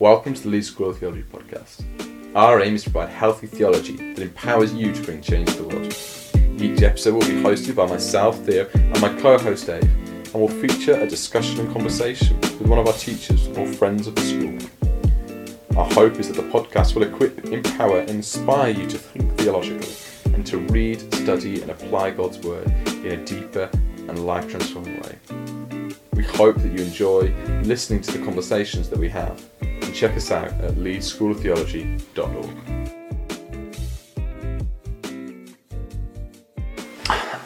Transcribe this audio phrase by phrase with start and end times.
[0.00, 1.84] Welcome to the Leeds School of Theology podcast.
[2.34, 5.68] Our aim is to provide healthy theology that empowers you to bring change to the
[5.68, 6.60] world.
[6.60, 10.48] Each episode will be hosted by myself, Theo, and my co host Dave, and will
[10.48, 15.78] feature a discussion and conversation with one of our teachers or friends of the school.
[15.78, 19.94] Our hope is that the podcast will equip, empower, and inspire you to think theologically
[20.34, 23.70] and to read, study, and apply God's Word in a deeper
[24.08, 25.18] and life transforming way.
[26.14, 27.32] We hope that you enjoy
[27.62, 29.40] listening to the conversations that we have
[29.94, 32.50] and check us out at leedsschooloftheology.org.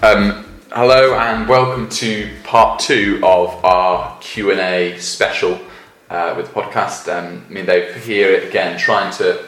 [0.01, 5.61] Um, hello and welcome to part two of our Q and A special
[6.09, 7.09] uh, with the podcast.
[7.13, 9.45] Um, I mean, they've here again trying to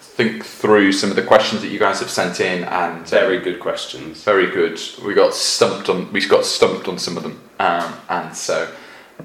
[0.00, 3.60] think through some of the questions that you guys have sent in and Very good
[3.60, 4.24] questions.
[4.24, 4.80] very good.
[5.04, 6.12] We got stumped on.
[6.12, 8.72] We got stumped on some of them, um, and so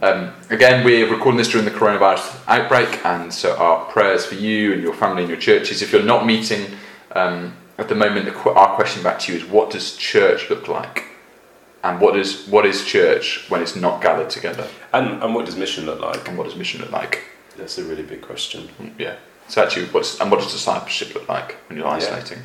[0.02, 4.74] um, again, we're recording this during the coronavirus outbreak, and so our prayers for you
[4.74, 5.82] and your family and your churches.
[5.82, 6.78] If you're not meeting
[7.14, 10.50] um, at the moment, the, qu- our question back to you is: What does church
[10.50, 11.06] look like?
[11.84, 14.68] And what is what is church when it's not gathered together?
[14.94, 16.28] And, and what does mission look like?
[16.28, 17.24] And what does mission look like?
[17.58, 18.70] That's a really big question.
[18.98, 19.16] Yeah.
[19.48, 22.40] So actually, what's and what does discipleship look like when you're isolating?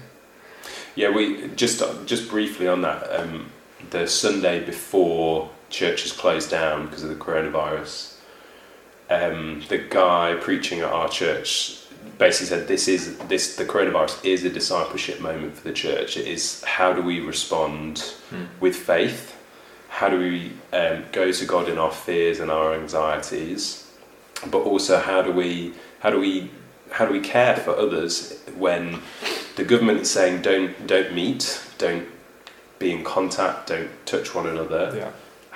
[0.96, 3.20] Yeah, we just just briefly on that.
[3.20, 3.50] Um,
[3.90, 8.14] the Sunday before churches closed down because of the coronavirus,
[9.10, 11.78] um, the guy preaching at our church
[12.18, 16.16] basically said, "This is this the coronavirus is a discipleship moment for the church.
[16.16, 17.98] It is how do we respond
[18.30, 18.44] Hmm.
[18.60, 19.36] with faith?
[19.88, 23.86] How do we um, go to God in our fears and our anxieties?
[24.46, 26.50] But also, how do we how do we
[26.90, 29.00] how do we care for others when
[29.56, 32.06] the government is saying don't don't meet, don't
[32.78, 34.92] be in contact, don't touch one another?
[34.96, 35.10] Yeah.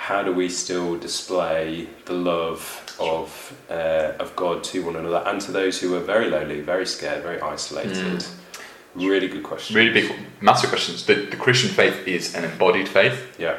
[0.07, 2.61] How do we still display the love
[2.99, 6.85] of uh, of God to one another and to those who are very lonely, very
[6.85, 8.25] scared, very isolated?
[8.95, 9.75] Really good question.
[9.75, 10.11] Really big,
[10.41, 11.05] massive questions.
[11.05, 13.35] The, the Christian faith is an embodied faith.
[13.37, 13.57] Yeah.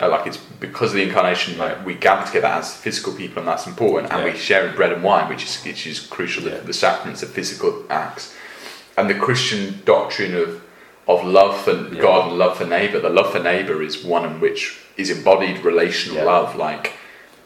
[0.00, 3.46] uh, like it's because of the incarnation like we gather together as physical people and
[3.50, 4.32] that's important and Yeah.
[4.32, 6.56] we share in bread and wine which is which is crucial Yeah.
[6.58, 8.24] the, the sacraments of physical acts
[8.96, 10.48] and the christian doctrine of
[11.08, 12.00] of love for Yeah.
[12.00, 15.64] god and love for neighbor the love for neighbor is one in which is embodied
[15.64, 16.24] relational Yeah.
[16.24, 16.92] love like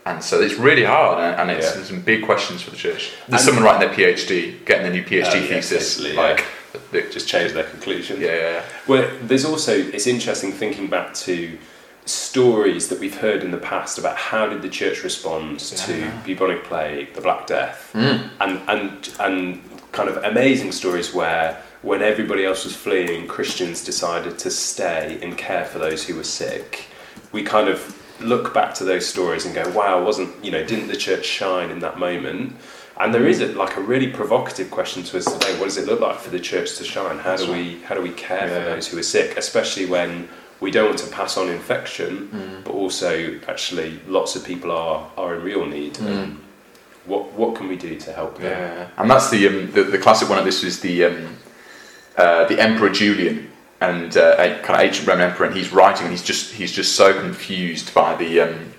[0.05, 1.83] and so it's really hard and, and it's Yeah.
[1.83, 5.03] some big questions for the church there's And- someone writing their phd getting their new
[5.05, 6.45] phd Oh, yeah, thesis like
[6.93, 8.21] they Just change their conclusion.
[8.21, 8.63] yeah, yeah, yeah.
[8.87, 11.57] Well, there's also it's interesting thinking back to
[12.05, 16.65] stories that we've heard in the past about how did the church respond to bubonic
[16.65, 18.29] plague, the Black Death, Mm.
[18.41, 19.63] and and and
[19.93, 21.57] kind of amazing stories where
[21.87, 26.25] when everybody else was fleeing, Christians decided to stay and care for those who were
[26.25, 26.87] sick.
[27.31, 27.79] We kind of
[28.21, 30.65] look back to those stories and go, "Wow, wasn't you know?
[30.65, 32.57] Didn't the church shine in that moment?"
[32.99, 35.53] And there is a, like a really provocative question to us today.
[35.59, 37.19] What does it look like for the church to shine?
[37.19, 40.73] How do we how do we care for those who are sick, especially when we
[40.73, 42.65] don't want to pass on infection, Mm.
[42.65, 45.95] but also actually lots of people are are in real need.
[45.95, 46.37] Mm.
[47.05, 48.51] What what can we do to help them?
[48.51, 51.37] Yeah, and that's the um, the, the classic one of this was the um,
[52.17, 53.51] uh, the Emperor Julian
[53.81, 56.73] and uh, a kind of ancient Roman emperor, and he's writing, and he's just he's
[56.73, 58.73] just so confused by the um,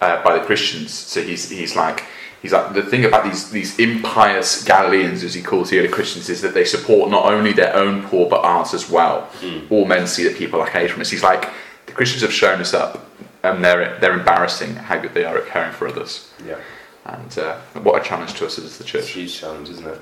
[0.00, 0.92] uh, by the Christians.
[0.92, 2.04] So he's he's like
[2.40, 6.30] he's like the thing about these these impious Galileans, as he calls the early Christians,
[6.30, 9.28] is that they support not only their own poor but ours as well.
[9.40, 9.70] Mm.
[9.70, 11.10] All men see that people are hate from us.
[11.10, 11.50] He's like
[11.86, 13.06] the Christians have shown us up,
[13.42, 16.32] and they're they're embarrassing how good they are at caring for others.
[16.46, 16.58] Yeah,
[17.04, 19.10] And uh, what a challenge to us as the it's a church.
[19.10, 20.00] huge challenge, isn't it?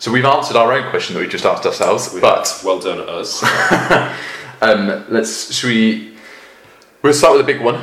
[0.00, 3.00] So we've answered our own question that we just asked ourselves, We- but well done
[3.00, 3.42] at us.
[4.62, 6.14] um, let's should we?
[7.02, 7.76] We'll start with a big one,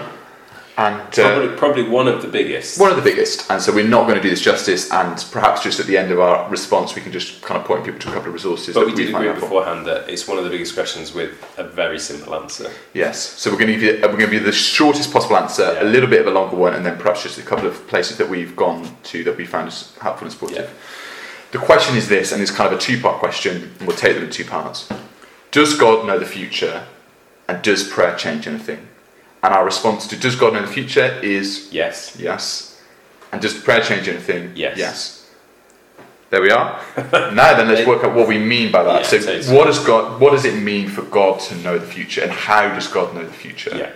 [0.77, 2.79] and uh, probably, probably one of the biggest.
[2.79, 3.49] one of the biggest.
[3.51, 6.11] And so we're not going to do this justice, and perhaps just at the end
[6.11, 8.73] of our response, we can just kind of point people to a couple of resources.
[8.73, 11.63] but that we did agree beforehand that it's one of the biggest questions with a
[11.63, 12.71] very simple answer.
[12.95, 13.19] Yes.
[13.19, 15.71] So we're going to give you we're going to give you the shortest possible answer,
[15.73, 15.83] Yeah.
[15.83, 18.17] a little bit of a longer one, and then perhaps just a couple of places
[18.17, 20.57] that we've gone to that we found helpful and supportive.
[20.57, 20.69] Yeah.
[21.51, 24.23] The question is this, and it's kind of a two-part question, and we'll take them
[24.25, 24.89] in two parts.
[25.51, 26.85] Does God know the future,
[27.47, 28.87] and does prayer change anything?
[29.43, 32.17] And our response to does God know the future is Yes.
[32.19, 32.81] yes.
[33.31, 34.51] And does prayer change anything?
[34.55, 34.77] Yes.
[34.77, 35.13] Yes.
[36.29, 36.81] There we are.
[37.33, 39.01] now then, let's work out what we mean by that.
[39.03, 39.57] Yeah, so, totally.
[39.57, 40.19] what does God?
[40.19, 43.23] What does it mean for God to know the future, and how does God know
[43.25, 43.71] the future?
[43.77, 43.91] Yeah.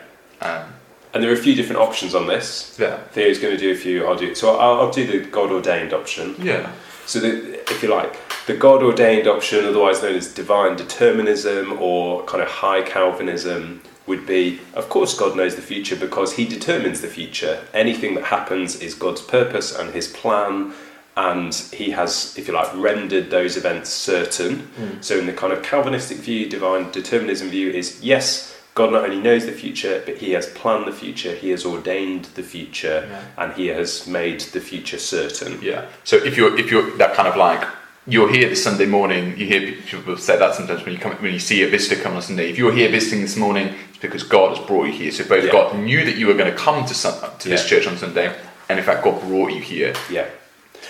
[0.47, 0.73] Um,
[1.13, 2.77] And there are a few different options on this.
[2.79, 2.97] yeah.
[3.11, 4.07] Theo's going to do a few.
[4.07, 4.33] I'll do.
[4.33, 6.35] So I'll, I'll do the God ordained option.
[6.39, 6.71] Yeah.
[7.05, 8.15] So, the, if you like,
[8.45, 14.25] the God ordained option, otherwise known as divine determinism or kind of high Calvinism, would
[14.25, 17.63] be of course, God knows the future because He determines the future.
[17.73, 20.73] Anything that happens is God's purpose and His plan,
[21.17, 24.59] and he has, if you like, rendered those events certain.
[24.59, 25.01] Hmm.
[25.01, 29.19] So, in the kind of Calvinistic view, divine determinism view is yes, God not only
[29.19, 33.43] knows the future, but he has planned the future, he has ordained the future, Yeah.
[33.43, 35.59] and he has made the future certain.
[35.61, 35.85] Yeah.
[36.03, 37.67] So if you're if you're that kind of like
[38.07, 41.33] you're here this Sunday morning, you hear people say that sometimes when you come when
[41.33, 42.49] you see a visitor come on Sunday.
[42.49, 45.11] If you're here visiting this morning, it's because God has brought you here.
[45.11, 45.51] So both Yeah.
[45.51, 48.33] God knew that you were going to come to sun, to this church on Sunday,
[48.69, 50.25] and in fact God brought you here Yeah.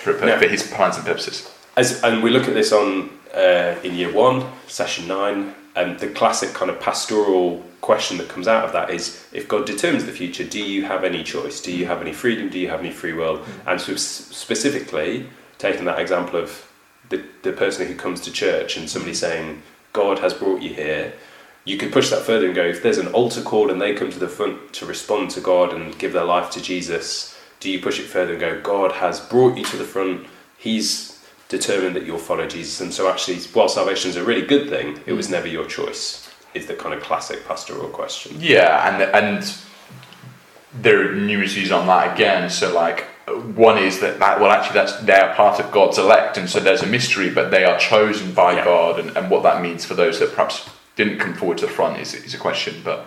[0.03, 0.37] for, for, Yeah.
[0.39, 1.49] for His plans and purposes.
[1.75, 6.07] As, and we look at this on uh, in year one, session nine, and the
[6.07, 10.11] classic kind of pastoral question that comes out of that is: if God determines the
[10.11, 11.61] future, do you have any choice?
[11.61, 12.49] Do you have any freedom?
[12.49, 13.39] Do you have any free will?
[13.39, 13.69] Mm-hmm.
[13.69, 16.67] And so specifically, taking that example of
[17.09, 19.25] the the person who comes to church and somebody mm-hmm.
[19.25, 19.63] saying,
[19.93, 21.13] "God has brought you here."
[21.63, 24.09] You could push that further and go: if there's an altar call and they come
[24.09, 27.31] to the front to respond to God and give their life to Jesus,
[27.61, 30.27] do you push it further and go, God has brought you to the front,
[30.57, 32.81] He's determined that you'll follow Jesus.
[32.81, 35.35] And so, actually, while salvation is a really good thing, it was mm-hmm.
[35.35, 36.20] never your choice,
[36.53, 38.37] is the kind of classic pastoral question.
[38.39, 39.57] Yeah, and and
[40.73, 42.49] there are numerous views on that again.
[42.49, 43.05] So like
[43.55, 46.81] one is that, that well actually that's they're part of God's elect, and so there's
[46.81, 48.65] a mystery, but they are chosen by Yeah.
[48.65, 51.71] God, and, and what that means for those that perhaps didn't come forward to the
[51.71, 52.81] front is is a question.
[52.83, 53.05] But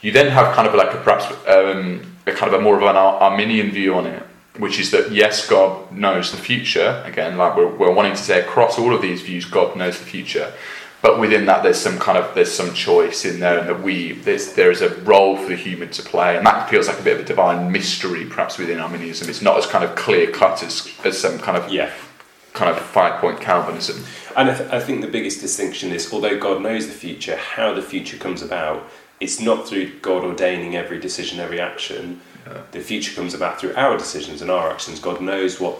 [0.00, 2.82] you then have kind of like a perhaps um, a kind of a more of
[2.82, 4.22] an Ar- Arminian view on it,
[4.58, 7.02] which is that yes, God knows the future.
[7.04, 10.04] Again, like we're, we're wanting to say across all of these views, God knows the
[10.04, 10.52] future.
[11.00, 14.12] But within that, there's some kind of there's some choice in there, and that we
[14.12, 17.02] there's there is a role for the human to play, and that feels like a
[17.02, 19.28] bit of a divine mystery, perhaps within Arminianism.
[19.28, 21.90] It's not as kind of clear cut as, as some kind of Yeah.
[22.52, 24.04] kind of five point Calvinism.
[24.36, 27.72] And I, th- I think the biggest distinction is although God knows the future, how
[27.74, 28.88] the future comes about,
[29.20, 32.20] it's not through God ordaining every decision, every action.
[32.72, 35.00] The future comes about through our decisions and our actions.
[35.00, 35.78] God knows what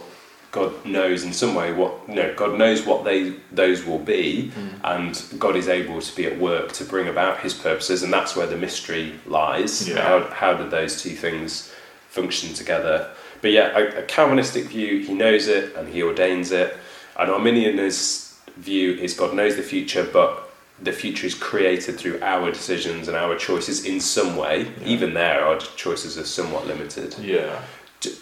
[0.51, 4.51] God knows in some way what you know, God knows what they those will be
[4.55, 4.79] mm.
[4.83, 8.35] and God is able to be at work to bring about his purposes and that's
[8.35, 9.87] where the mystery lies.
[9.87, 10.01] Yeah.
[10.01, 11.71] How how do those two things
[12.09, 13.11] function together?
[13.41, 16.75] But yeah, a, a Calvinistic view, he knows it and he ordains it.
[17.17, 20.49] An Arminianist view is God knows the future, but
[20.81, 24.71] the future is created through our decisions and our choices in some way.
[24.85, 27.17] Even there, our choices are somewhat limited.
[27.19, 27.61] Yeah.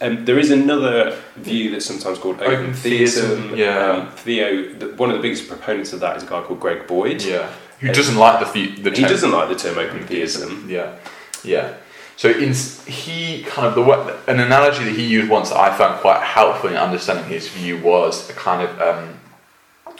[0.01, 3.41] Um, there is another view that's sometimes called open, Open theism.
[3.41, 3.91] theism, yeah.
[3.91, 6.87] Um, Theo, the, one of the biggest proponents of that is a guy called Greg
[6.87, 7.21] Boyd.
[7.23, 7.51] Yeah.
[7.79, 10.67] Who doesn't like the the, the He doesn't like the term open theism.
[10.67, 10.95] Yeah,
[11.43, 11.75] yeah.
[12.15, 12.53] So in,
[12.87, 13.83] he kind of the
[14.31, 17.79] an analogy that he used once that I found quite helpful in understanding his view
[17.79, 19.19] was a kind of um,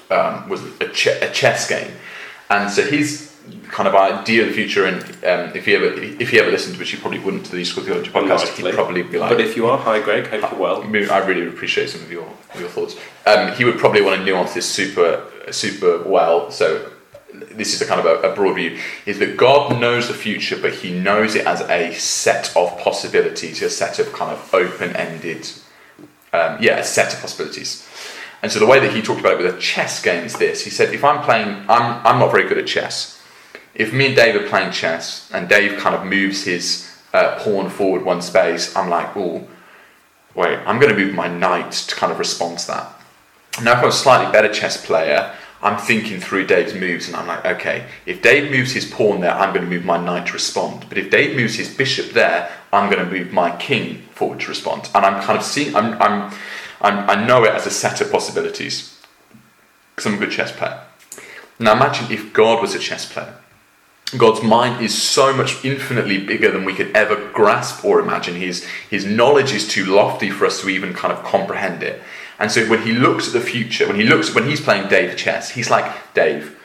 [0.09, 1.91] um, was a, ch- a chess game,
[2.50, 3.26] and so his
[3.69, 4.85] kind of idea of the future.
[4.85, 7.63] And um, if he ever if he ever listened, which he probably wouldn't to the
[7.65, 8.63] School Theology podcast, Unlikely.
[8.63, 10.83] he'd probably be like, But if you are, hi Greg, hope you're well.
[10.83, 12.27] I I really appreciate some of your
[12.57, 12.95] your thoughts.
[13.25, 16.51] Um, he would probably want to nuance this super super well.
[16.51, 16.91] So
[17.33, 20.57] this is a kind of a, a broad view: is that God knows the future,
[20.59, 25.49] but He knows it as a set of possibilities, a set of kind of open-ended,
[26.33, 27.88] um, yeah, a set of possibilities.
[28.41, 30.63] And so the way that he talked about it with a chess game is this:
[30.63, 33.16] he said, if I'm playing, I'm I'm not very good at chess.
[33.77, 37.69] If me and Dave are playing chess, and Dave kind of moves his uh, pawn
[37.69, 39.47] forward one space, I'm like, oh
[40.33, 42.94] wait, I'm going to move my knight to kind of respond to that.
[43.63, 47.28] Now, if I'm a slightly better chess player, I'm thinking through Dave's moves and I'm
[47.28, 50.33] like, okay, if Dave moves his pawn there, I'm going to move my knight to
[50.33, 50.85] respond.
[50.90, 54.49] But if Dave moves his bishop there, I'm going to move my king forward to
[54.49, 54.90] respond.
[54.94, 56.31] And I'm kind of seeing, I'm, I'm,
[56.81, 58.99] I'm, I know it as a set of possibilities
[59.95, 60.83] because I'm a good chess player.
[61.59, 63.33] Now, imagine if God was a chess player.
[64.16, 68.35] God's mind is so much infinitely bigger than we could ever grasp or imagine.
[68.35, 72.02] His, his knowledge is too lofty for us to even kind of comprehend it.
[72.40, 75.18] And so when he looks at the future, when he looks when he's playing Dave
[75.18, 76.57] chess, he's like, Dave,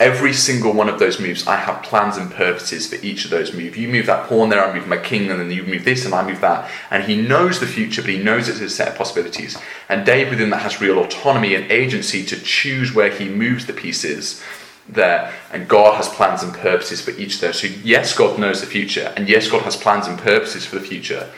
[0.00, 3.52] every single one of those moves, I have plans and purposes for each of those
[3.52, 3.76] moves.
[3.76, 6.14] You move that pawn there, I move my king, and then you move this and
[6.14, 6.70] I move that.
[6.90, 9.58] And he knows the future, but he knows it's a set of possibilities.
[9.90, 13.74] And Dave within that has real autonomy and agency to choose where he moves the
[13.74, 14.42] pieces
[14.88, 17.60] there and God has plans and purposes for each of those.
[17.60, 20.86] So yes, God knows the future, and yes, God has plans and purposes for the
[20.86, 21.30] future,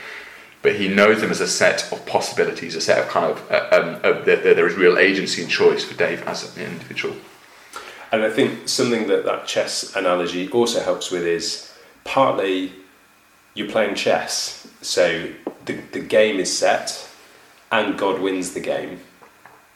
[0.62, 3.69] but He knows them as a set of possibilities, a set of kind of uh,
[3.73, 7.16] um, that that there is real agency and choice for Dave as an individual.
[8.12, 11.73] And I think something that that chess analogy also helps with is
[12.04, 12.73] partly
[13.54, 15.33] you're playing chess, so
[15.64, 17.09] the, the game is set
[17.71, 19.00] and God wins the game.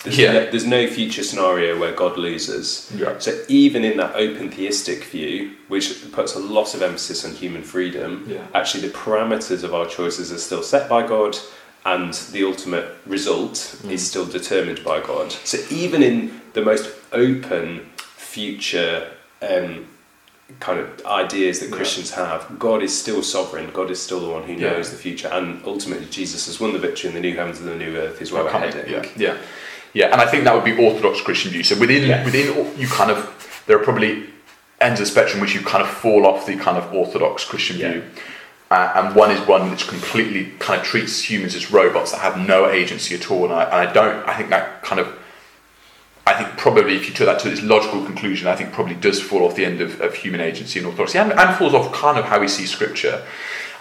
[0.04, 0.32] There's, Yeah.
[0.34, 2.90] no, there's no future scenario where God loses.
[2.94, 3.18] Yeah.
[3.18, 7.62] So even in that open theistic view, which puts a lot of emphasis on human
[7.62, 8.38] freedom, Yeah.
[8.54, 11.38] actually the parameters of our choices are still set by God,
[11.86, 13.90] and the ultimate result Mm.
[13.92, 15.32] is still determined by God.
[15.44, 19.08] So even in the most open future
[19.42, 19.86] um,
[20.60, 21.76] kind of ideas that Yeah.
[21.76, 23.70] Christians have, God is still sovereign.
[23.72, 24.72] God is still the one who Yeah.
[24.72, 27.68] knows the future, and ultimately Jesus has won the victory in the new heavens and
[27.68, 28.20] the new earth.
[28.22, 28.90] Is where we're heading.
[28.92, 29.36] Yeah, yeah,
[29.94, 30.06] yeah.
[30.12, 31.62] And I think that would be orthodox Christian view.
[31.64, 32.24] So within Yeah.
[32.24, 32.46] within
[32.78, 34.24] you kind of there are probably
[34.80, 37.78] ends of the spectrum which you kind of fall off the kind of orthodox Christian
[37.78, 37.92] Yeah.
[37.92, 38.02] view.
[38.70, 42.36] Uh, and one is one which completely kind of treats humans as robots that have
[42.36, 43.44] no agency at all.
[43.44, 44.28] And I, and I don't.
[44.28, 45.08] I think that kind of.
[46.26, 49.20] I think probably if you took that to its logical conclusion, I think probably does
[49.20, 52.18] fall off the end of, of human agency and authority, and, and falls off kind
[52.18, 53.22] of how we see Scripture.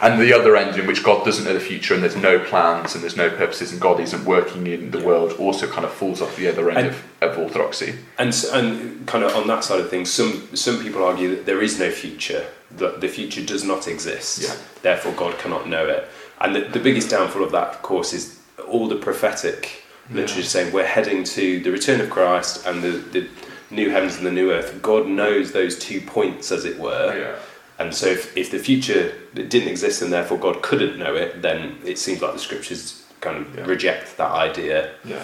[0.03, 2.93] And the other end in which God doesn't know the future and there's no plans
[2.93, 5.05] and there's no purposes and God isn't working in the Yeah.
[5.05, 7.95] world also kind of falls off the other end And- of, of orthodoxy.
[8.19, 11.61] And and kind of on that side of things, some some people argue that there
[11.61, 12.43] is no future,
[12.77, 14.41] that the future does not exist.
[14.43, 14.55] Yeah.
[14.81, 16.03] Therefore, God cannot know it.
[16.41, 20.47] And the, the biggest downfall of that, of course, is all the prophetic literature Yeah.
[20.47, 23.27] saying we're heading to the return of Christ and the, the
[23.71, 24.81] new heavens and the new earth.
[24.81, 27.37] God knows those two points, as it were.
[27.79, 31.77] And so, if, if the future didn't exist and therefore God couldn't know it, then
[31.85, 33.65] it seems like the scriptures kind of Yeah.
[33.65, 34.91] reject that idea.
[35.03, 35.23] Yeah,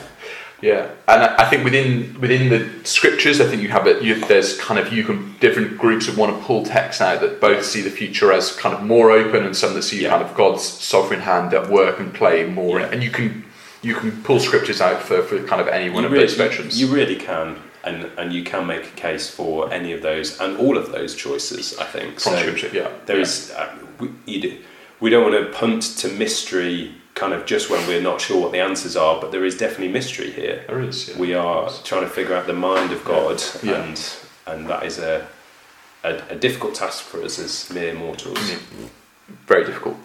[0.61, 4.01] yeah, and I think within within the scriptures, I think you have it.
[4.01, 7.39] You, there's kind of you can different groups that want to pull texts out that
[7.39, 10.09] both see the future as kind of more open, and some that see Yeah.
[10.09, 12.79] kind of God's sovereign hand at work and play more.
[12.79, 12.87] Yeah.
[12.91, 13.45] And you can
[13.81, 16.37] you can pull scriptures out for, for kind of any one you of really, those
[16.37, 16.75] spectrums.
[16.77, 20.57] You really can, and and you can make a case for any of those and
[20.57, 21.77] all of those choices.
[21.77, 22.31] I think so.
[22.73, 22.89] yeah.
[23.05, 24.57] There is uh, we, you
[24.99, 28.51] we don't want to punt to mystery, kind of just when we're not sure what
[28.51, 30.63] the answers are, but there is definitely mystery here.
[30.67, 31.09] There is.
[31.09, 31.17] Yeah.
[31.17, 33.83] We are trying to figure out the mind of God, Yeah.
[33.83, 34.13] and
[34.45, 35.25] and that is a,
[36.03, 38.49] a a difficult task for us as mere mortals.
[38.51, 38.57] Yeah.
[39.47, 39.95] very difficult.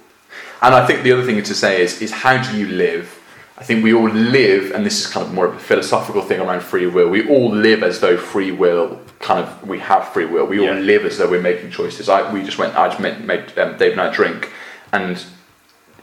[0.63, 3.07] And I think the other thing to say is is how do you live?
[3.57, 6.41] I think we all live, and this is kind of more of a philosophical thing
[6.41, 7.09] around free will.
[7.09, 10.47] We all live as though free will kind of we have free will.
[10.47, 12.09] We all live as though we're making choices.
[12.09, 12.75] I we just went.
[12.77, 14.53] I just made, made um, Dave and I drink,
[14.93, 15.25] and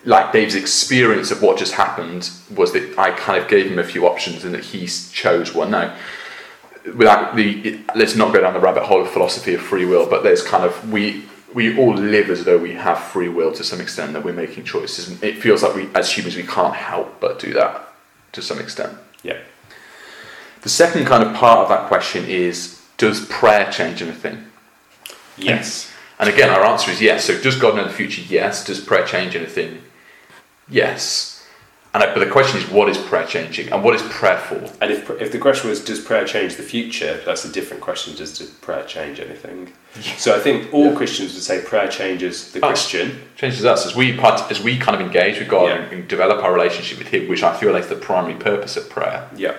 [0.06, 3.84] like Dave's experience of what just happened was that I kind of gave him a
[3.84, 5.72] few options and that he chose one.
[5.72, 5.96] Now,
[6.96, 10.24] without the let's not go down the rabbit hole of philosophy of free will, but
[10.24, 13.82] there's kind of we we all live as though we have free will to some
[13.82, 17.20] extent that we're making choices, and it feels like we as humans we can't help
[17.20, 17.90] but do that
[18.34, 18.98] to some extent.
[19.24, 19.40] Yeah.
[20.62, 24.46] The second kind of part of that question is does prayer change anything?
[25.38, 25.92] Yes.
[26.20, 27.26] And again, our answer is yes.
[27.26, 28.22] So, does God know the future?
[28.22, 28.64] Yes.
[28.64, 29.82] Does prayer change anything?
[30.70, 31.48] Yes.
[31.94, 34.72] And I, but the question is, what is prayer changing, and what is prayer for?
[34.82, 37.20] And if, if the question was, does prayer change the future?
[37.26, 38.16] That's a different question.
[38.16, 39.74] Does, does prayer change anything?
[40.18, 40.96] So I think all Yeah.
[40.96, 42.70] Christians would say prayer changes the Us.
[42.70, 43.22] Christian.
[43.36, 45.86] Changes us as we part, as we kind of engage with God Yeah.
[45.92, 48.90] and, develop our relationship with Him, which I feel like is the primary purpose of
[48.90, 49.28] prayer.
[49.36, 49.54] Yeah.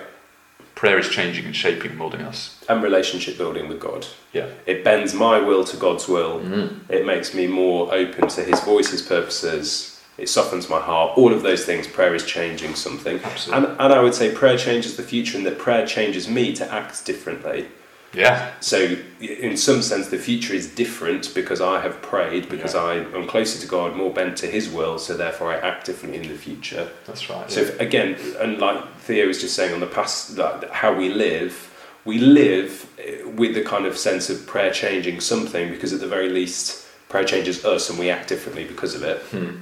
[0.75, 2.55] Prayer is changing and shaping, and molding us.
[2.67, 4.07] And relationship building with God.
[4.33, 4.47] Yeah.
[4.65, 6.39] It bends my will to God's will.
[6.39, 6.79] Mm.
[6.89, 10.01] It makes me more open to His voice, His purposes.
[10.17, 11.17] It softens my heart.
[11.17, 13.19] All of those things, prayer is changing something.
[13.23, 13.67] Absolutely.
[13.69, 16.71] And, and I would say prayer changes the future and that prayer changes me to
[16.71, 17.67] act differently.
[18.13, 18.51] Yeah.
[18.59, 22.81] So, in some sense, the future is different because I have prayed, because Yeah.
[22.81, 26.21] I am closer to God, more bent to His will, so therefore I act differently
[26.21, 26.89] in the future.
[27.05, 27.49] That's right.
[27.51, 31.09] So, if, again, and like Theo was just saying on the past, like how we
[31.09, 31.69] live,
[32.05, 36.07] we live eh, with the kind of sense of prayer changing something because at the
[36.07, 39.19] very least, prayer changes us and we act differently because of it.
[39.31, 39.55] Hmm.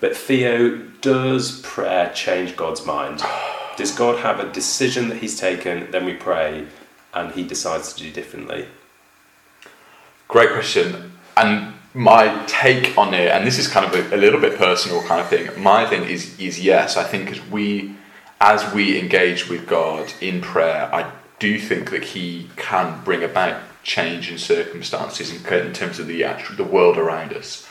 [0.00, 3.22] But Theo, does prayer change God's mind?
[3.76, 6.66] Does God have a decision that He's taken, then we pray,
[7.18, 8.66] and He decides to do differently?
[10.28, 11.12] Great question.
[11.36, 15.02] And my take on it, and this is kind of a, a little bit personal
[15.02, 15.50] kind of thing.
[15.60, 16.96] My thing is is yes.
[16.96, 17.94] I think as we
[18.40, 23.62] as we engage with God in prayer, I do think that He can bring about
[23.82, 27.66] change in circumstances in, in terms of the actual the world around us.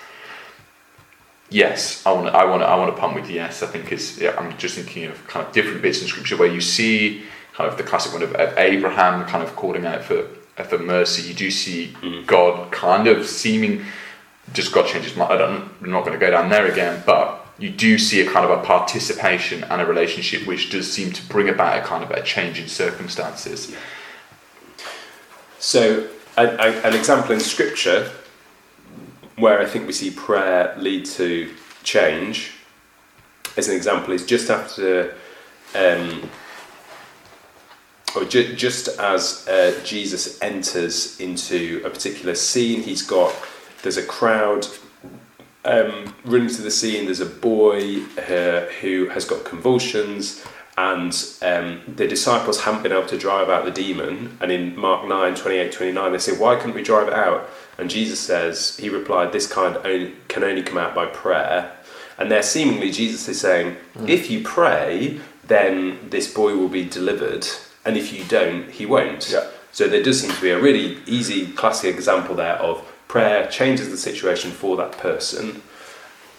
[1.50, 2.34] Yes, I want to.
[2.34, 2.68] I want to.
[2.68, 3.63] I want to pump with yes.
[3.63, 6.51] I think is Yeah, I'm just thinking of kind of different bits in scripture where
[6.51, 7.24] you see
[7.58, 10.28] kind of the classic one of, of Abraham kind of calling out for
[10.64, 11.28] for mercy.
[11.28, 12.26] You do see Mm.
[12.26, 13.84] God kind of seeming.
[14.54, 15.18] Just God changes.
[15.18, 15.70] I don't.
[15.82, 18.52] I'm not going to go down there again, but you do see a kind of
[18.52, 22.22] a participation and a relationship which does seem to bring about a kind of a
[22.22, 23.76] change in circumstances.
[25.60, 28.12] So, an, an an example in Scripture
[29.36, 32.54] where I think we see prayer lead to change,
[33.56, 35.16] as an example, is just after,
[35.76, 36.30] um,
[38.16, 43.34] or ju- just as uh, Jesus enters into a particular scene, he's got,
[43.84, 44.66] there's a crowd
[45.66, 47.06] um, running to the scene.
[47.06, 50.44] There's a boy uh, who has got convulsions,
[50.78, 51.12] and
[51.42, 54.38] um, the disciples haven't been able to drive out the demon.
[54.40, 57.50] And in Mark 9 28 29, they say, Why couldn't we drive it out?
[57.78, 61.74] And Jesus says, He replied, This kind only, can only come out by prayer.
[62.18, 64.10] And there, seemingly, Jesus is saying, Mm.
[64.10, 67.48] If you pray, then this boy will be delivered.
[67.88, 69.29] And if you don't, he won't.
[69.32, 69.48] Yeah.
[69.72, 73.89] So there does seem to be a really easy, classic example there of prayer changes
[73.89, 75.62] the situation for that person.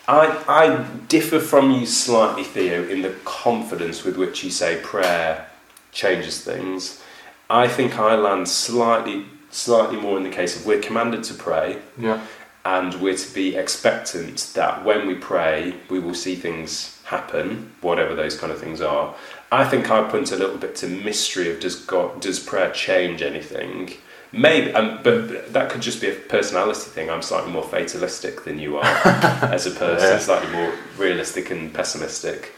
[0.07, 5.49] I, I differ from you slightly, Theo, in the confidence with which you say prayer
[5.91, 7.03] changes things.
[7.49, 11.79] I think I land slightly, slightly more in the case of we're commanded to pray,
[11.99, 12.21] Yeah.
[12.67, 18.15] and we're to be expectant that when we pray, we will see things happen, whatever
[18.15, 19.15] those kind of things are.
[19.51, 23.23] I think I punt a little bit to mystery of does God does prayer change
[23.23, 23.93] anything?
[24.31, 27.09] Maybe, um, but that could just be a personality thing.
[27.09, 28.85] I'm slightly more fatalistic than you are
[29.43, 30.19] as a person, Yeah.
[30.19, 32.53] slightly more realistic and pessimistic.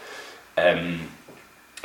[0.57, 1.07] Um,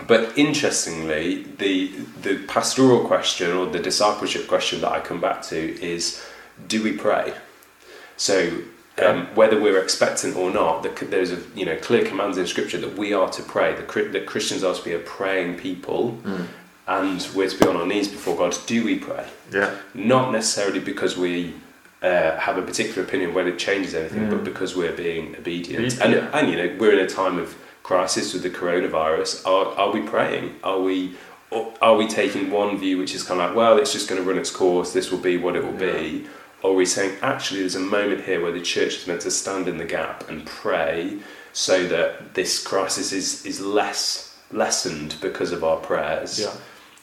[0.08, 5.56] but interestingly, the the pastoral question or the discipleship question that I come back to
[5.80, 6.20] is,
[6.66, 7.32] do we pray?
[8.16, 8.58] So
[9.04, 12.78] um, whether we're expectant or not, the, there's a you know clear commands in Scripture
[12.78, 13.74] that we are to pray.
[13.74, 16.18] The, that Christians are to be a praying people,
[16.86, 18.56] and we're to be on our knees before God.
[18.66, 19.26] Do we pray?
[19.52, 19.76] Yeah.
[19.94, 21.54] Not necessarily because we
[22.02, 24.30] uh, have a particular opinion whether it changes anything, Mm.
[24.30, 25.94] but because we're being obedient.
[25.94, 26.04] Yeah.
[26.04, 29.46] And, and you know, we're in a time of crisis with the coronavirus.
[29.46, 30.56] Are, are we praying?
[30.64, 31.14] Are we?
[31.80, 34.28] Are we taking one view which is kind of like, well, it's just going to
[34.28, 34.92] run its course.
[34.92, 36.26] This will be what it will be.
[36.66, 39.30] Or are we saying actually, there's a moment here where the church is meant to
[39.30, 41.18] stand in the gap and pray
[41.52, 46.40] so that this crisis is is less lessened because of our prayers.
[46.40, 46.52] Yeah.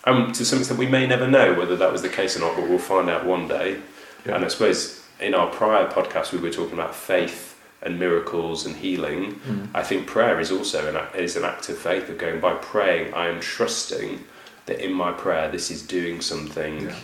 [0.03, 2.57] Um, to some extent, we may never know whether that was the case or not,
[2.57, 3.79] but we'll find out one day.
[4.25, 4.35] Yeah.
[4.35, 8.75] And I suppose in our prior podcast, we were talking about faith and miracles and
[8.75, 9.39] healing.
[9.47, 9.69] Mm.
[9.73, 12.55] I think prayer is also an act, is an act of faith of going by
[12.55, 13.13] praying.
[13.13, 14.25] I am trusting
[14.65, 16.95] that in my prayer, this is doing something Yeah.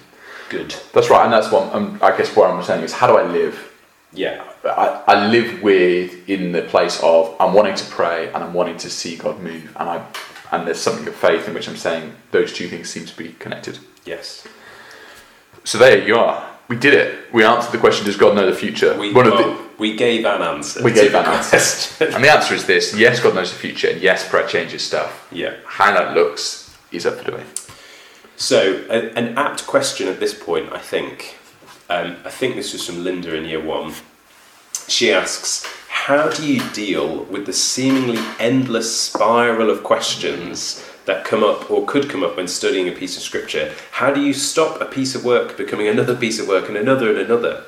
[0.49, 0.75] Good.
[0.93, 3.23] That's right, and that's what um, I guess what I'm saying is how do I
[3.23, 3.65] live?
[4.11, 8.53] Yeah, I, I live with in the place of I'm wanting to pray and I'm
[8.53, 10.05] wanting to see God move, and I
[10.51, 13.33] and there's something of faith in which I'm saying those two things seem to be
[13.39, 13.77] connected.
[14.05, 14.47] yes.
[15.63, 16.47] So there you are.
[16.69, 17.33] We did it.
[17.33, 18.97] We answered the question: Does God know the future?
[18.97, 20.83] We, of the- we gave an answer.
[20.83, 24.01] we gave that answer, and the answer is this: Yes, God knows the future, and
[24.01, 25.27] yes, prayer changes stuff.
[25.31, 25.55] yeah.
[25.65, 27.45] How that looks is up for debate.
[28.39, 31.37] So, a, an apt question at this point, I think.
[31.89, 33.93] Um, I think this was from Linda in year one.
[34.87, 41.43] She asks, How do you deal with the seemingly endless spiral of questions that come
[41.43, 43.73] up or could come up when studying a piece of scripture?
[43.91, 47.09] How do you stop a piece of work becoming another piece of work and another
[47.09, 47.65] and another?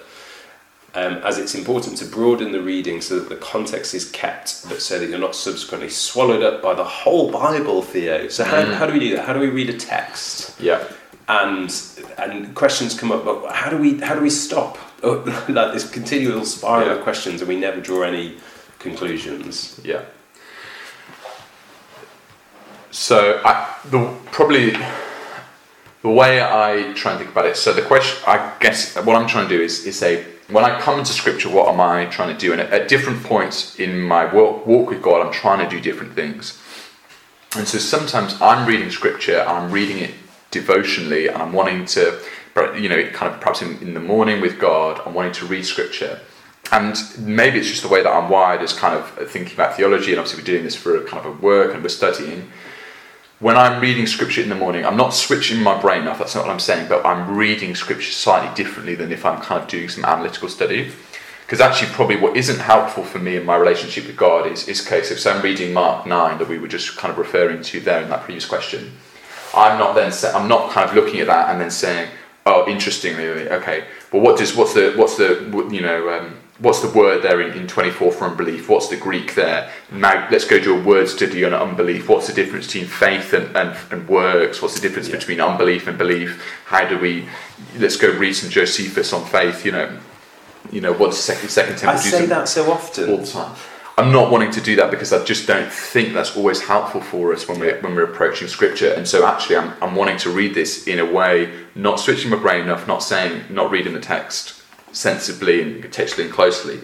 [0.93, 4.81] Um, as it's important to broaden the reading so that the context is kept, but
[4.81, 8.27] so that you're not subsequently swallowed up by the whole Bible, Theo.
[8.27, 8.73] So, how, Mm.
[8.73, 9.23] how do we do that?
[9.25, 10.59] How do we read a text?
[10.59, 10.83] Yeah.
[11.29, 11.71] and
[12.17, 16.43] and questions come up but how do we how do we stop like this continual
[16.43, 16.93] spiral Yeah.
[16.95, 18.35] of questions and we never draw any
[18.79, 20.01] conclusions Yeah.
[22.89, 23.53] So I
[23.89, 24.71] the probably
[26.01, 27.55] the way I try and think about it.
[27.55, 30.79] So the question, I guess, what I'm trying to do is is say when I
[30.79, 32.51] come into Scripture, what am I trying to do?
[32.51, 35.81] And at, at different points in my walk, walk with God, I'm trying to do
[35.81, 36.61] different things.
[37.55, 40.11] And so sometimes I'm reading Scripture and I'm reading it
[40.51, 42.19] devotionally, and I'm wanting to,
[42.75, 45.65] you know, kind of perhaps in, in the morning with God, I'm wanting to read
[45.65, 46.19] Scripture.
[46.71, 50.11] And maybe it's just the way that I'm wired as kind of thinking about theology,
[50.11, 52.51] and obviously we're doing this for a kind of a work and we're studying.
[53.41, 56.45] When I'm reading scripture in the morning, I'm not switching my brain off, that's not
[56.45, 59.89] what I'm saying, but I'm reading scripture slightly differently than if I'm kind of doing
[59.89, 60.91] some analytical study.
[61.41, 64.85] Because actually, probably what isn't helpful for me in my relationship with God is, is
[64.85, 67.79] okay, so, so I'm reading Mark 9 that we were just kind of referring to
[67.79, 68.91] there in that previous question.
[69.55, 72.11] I'm not then I'm not kind of looking at that and then saying,
[72.45, 76.89] oh, interestingly, okay, but what does what's the what's the you know um, what's the
[76.89, 78.69] word there in, in 24 for unbelief?
[78.69, 79.71] What's the Greek there?
[79.91, 82.07] Now let's go do a word study on unbelief.
[82.07, 84.61] What's the difference between faith and, and, and works?
[84.61, 85.17] What's the difference Yeah.
[85.17, 86.43] between unbelief and belief?
[86.65, 87.27] How do we?
[87.77, 89.65] Let's go read some Josephus on faith.
[89.65, 89.97] You know,
[90.71, 92.29] you know what's second second i temple say Judaism?
[92.29, 93.09] that so often.
[93.09, 93.55] all the time.
[93.97, 97.33] I'm not wanting to do that because I just don't think that's always helpful for
[97.33, 98.93] us when we're when we're approaching scripture.
[98.93, 102.37] And so actually, I'm I'm wanting to read this in a way, not switching my
[102.37, 104.60] brain enough, not saying, not reading the text
[104.91, 106.79] sensibly and contextually and closely,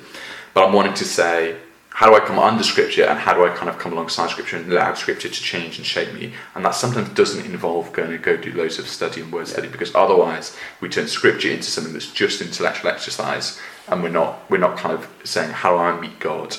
[0.54, 1.58] but I'm wanting to say,
[1.98, 4.58] how do I come under scripture and how do I kind of come alongside scripture
[4.58, 6.32] and allow scripture to change and shape me?
[6.54, 9.68] And that sometimes doesn't involve going to go do loads of study and word study
[9.68, 14.60] because otherwise we turn scripture into something that's just intellectual exercise and we're not we're
[14.60, 16.56] not kind of saying how do I meet God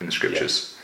[0.00, 0.76] in the scriptures.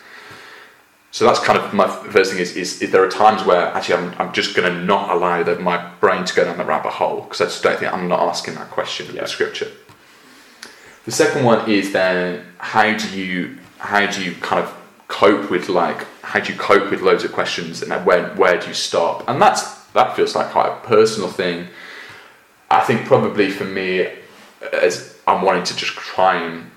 [1.10, 3.96] So that's kind of my first thing is, is, is there are times where actually
[3.96, 7.22] I'm, I'm just going to not allow my brain to go down the rabbit hole
[7.22, 9.68] because I just don't think I'm not asking that question of the scripture.
[11.08, 14.76] The second one is then how do you how do you kind of
[15.08, 18.60] cope with like how do you cope with loads of questions and then where where
[18.60, 19.26] do you stop?
[19.26, 21.68] And that's that feels like quite a personal thing.
[22.70, 24.06] I think probably for me,
[24.74, 26.70] as I'm wanting to just try and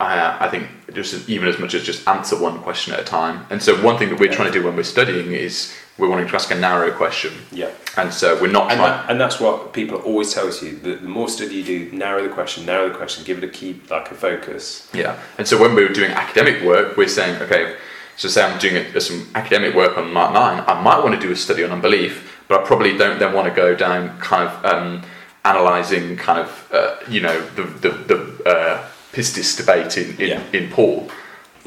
[0.00, 3.46] uh, I think just even as much as just answer one question at a time.
[3.50, 6.28] And so one thing that we're trying to do when we're studying is we're wanting
[6.28, 7.32] to ask a narrow question.
[7.50, 7.70] Yeah.
[7.96, 8.92] And so we're not And, trying.
[8.92, 10.62] that, and that's what people always tell us.
[10.62, 10.76] you.
[10.76, 13.48] The, the more study you do, narrow the question, narrow the question, give it a
[13.48, 14.88] key, like a focus.
[14.94, 17.76] Yeah, and so when we were doing academic work, we're saying, okay,
[18.16, 21.20] so say I'm doing a, some academic work on Mark 9, I might want to
[21.20, 24.48] do a study on unbelief, but I probably don't then want to go down kind
[24.48, 25.02] of um,
[25.44, 30.42] analysing kind of, uh, you know, the, the, the uh, pistis debate in, in, Yeah.
[30.52, 31.10] in Paul,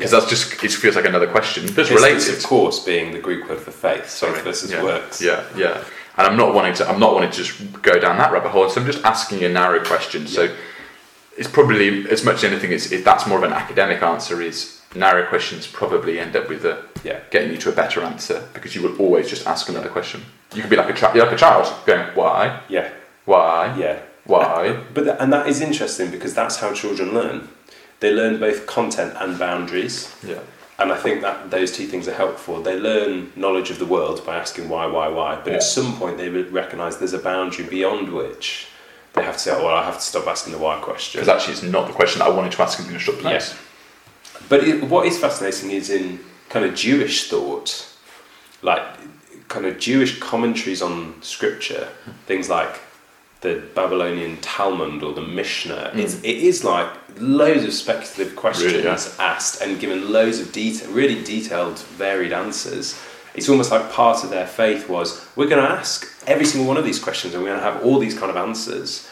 [0.02, 0.20] because Yeah.
[0.20, 2.38] that's just, it feels like another question that's Pistis, related.
[2.38, 4.10] of course, being the Greek word for faith.
[4.10, 5.22] So versus yeah, works.
[5.22, 5.84] Yeah, yeah.
[6.18, 6.90] And I'm not wanting to.
[6.90, 8.68] I'm not wanting to just go down that rabbit hole.
[8.70, 10.28] So I'm just asking a narrow question.
[10.28, 10.54] So
[11.38, 12.72] it's probably as much as anything.
[12.72, 14.42] It's it, that's more of an academic answer.
[14.42, 17.20] Is narrow questions probably end up with a Yeah.
[17.32, 20.22] getting you to a better answer because you will always just ask another question.
[20.54, 21.16] You can be like a child.
[21.16, 22.90] You're like a child going why, Yeah.
[23.26, 24.00] why, Yeah.
[24.26, 24.78] why.
[24.94, 27.48] But th- and that is interesting because that's how children learn.
[28.02, 30.14] They learn both content and boundaries.
[30.28, 30.40] Yeah,
[30.80, 32.62] And I think that those two things are helpful.
[32.62, 35.36] They learn knowledge of the world by asking why, why, why.
[35.36, 38.68] But at some point, they would recognise there's a boundary beyond which
[39.14, 41.30] they have to say, "Oh, well, I have to stop asking the why question." because
[41.30, 43.56] actually it's not the question that I wanted to ask in the initial place.
[44.50, 47.88] But it, what is fascinating is in kind of Jewish thought,
[48.62, 48.82] like
[49.48, 51.90] kind of Jewish commentaries on scripture,
[52.26, 52.80] things like
[53.42, 55.92] the Babylonian Talmud or the Mishnah.
[55.92, 56.00] Hmm.
[56.00, 56.88] It's, it is like
[57.20, 58.98] loads of speculative questions Really, yeah.
[59.20, 63.00] asked and given loads of detail, really detailed, varied answers.
[63.34, 66.78] It's almost like part of their faith was we're going to ask every single one
[66.78, 69.10] of these questions and we're going to have all these kind of answers.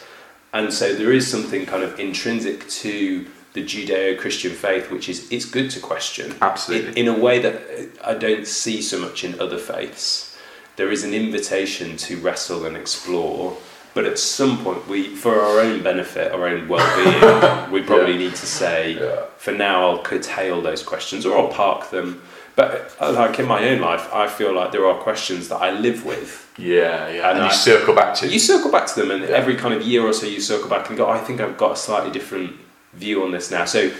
[0.52, 5.44] And so there is something kind of intrinsic to the Judeo-Christian faith, which is it's
[5.44, 6.34] good to question.
[6.40, 6.90] Absolutely.
[6.90, 10.36] In, in a way that uh, I don't see so much in other faiths.
[10.76, 13.56] There is an invitation to wrestle and explore,
[13.94, 18.18] but at some point, we, for our own benefit, our own well-being, we probably Yeah.
[18.18, 19.22] need to say, Yeah.
[19.36, 22.22] for now, I'll curtail those questions or I'll park them.
[22.56, 25.70] But uh, like in my own life, I feel like there are questions that I
[25.70, 27.28] live with Yeah, yeah.
[27.30, 29.30] And And, I- you circle back to you circle back to them, and Yeah.
[29.40, 31.72] every kind of year or so, you circle back and go, I think I've got
[31.72, 32.52] a slightly different
[32.94, 33.64] view on this now.
[33.64, 33.90] So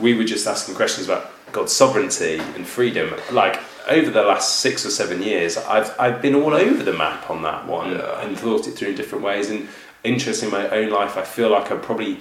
[0.00, 3.14] we were just asking questions about God's sovereignty and freedom.
[3.30, 7.28] Like over the last six or seven years, I've I've been all over the map
[7.30, 8.22] on that one Yeah.
[8.22, 9.50] and thought it through in different ways.
[9.50, 9.68] And
[10.04, 12.18] interesting in my own life, I feel like I'm probably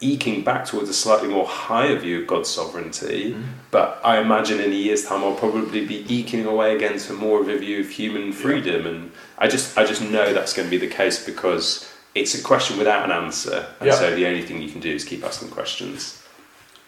[0.00, 3.32] eking back towards a slightly more higher view of God's sovereignty.
[3.32, 3.42] Mm-hmm.
[3.70, 7.40] But I imagine in a year's time, I'll probably be eking away again to more
[7.40, 8.86] of a view of human freedom.
[8.86, 12.42] And I just, I just know that's going to be the case because it's a
[12.42, 13.66] question without an answer.
[13.80, 13.94] And Yeah.
[13.94, 16.20] so the only thing you can do is keep asking questions.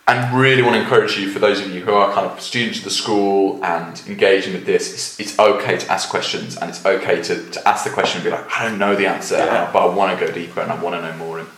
[0.09, 2.79] And really want to encourage you for those of you who are kind of students
[2.79, 6.85] of the school and engaging with this it's, it's okay to ask questions and it's
[6.87, 9.71] okay to, to ask the question and be like i don't know the answer Yeah.
[9.73, 11.49] but i want to go deeper and i want to know more and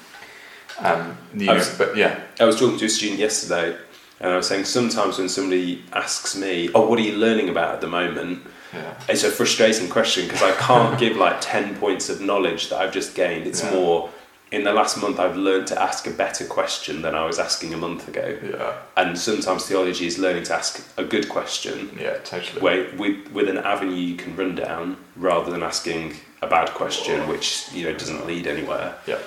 [0.80, 3.76] um, you know, but yeah I was talking to a student yesterday,
[4.20, 7.74] and I was saying sometimes when somebody asks me, "Oh, what are you learning about
[7.74, 12.08] at the moment?" yeah It's a frustrating question because I can't give like 10 points
[12.08, 13.48] of knowledge that I've just gained.
[13.48, 13.72] It's Yeah.
[13.74, 14.10] more,
[14.50, 17.74] in the last month, I've learned to ask a better question than I was asking
[17.74, 18.38] a month ago.
[18.42, 18.76] yeah.
[18.96, 22.60] And sometimes theology is learning to ask a good question yeah totally.
[22.60, 27.28] where, with, with an avenue you can run down rather than asking a bad question
[27.28, 28.94] which you know doesn't lead anywhere.
[29.06, 29.18] yeah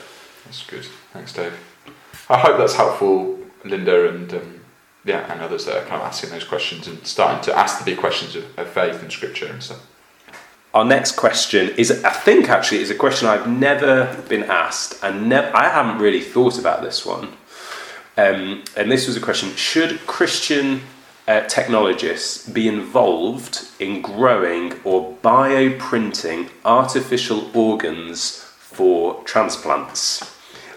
[0.45, 0.86] that's good.
[1.13, 1.53] Thanks dave.
[2.29, 4.60] I hope that's helpful linda and um,
[5.05, 7.86] yeah and others that are kind of asking those questions and starting to ask the
[7.86, 9.86] big questions of, of faith and scripture and stuff
[10.73, 15.27] Our next question is, I think actually, is a question I've never been asked, and
[15.27, 17.34] nev- I haven't really thought about this one.
[18.17, 20.81] Um, and this was a question: Should Christian
[21.27, 30.23] uh, technologists be involved in growing or bioprinting artificial organs for transplants?